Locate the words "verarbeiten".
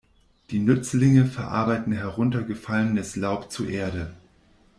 1.27-1.93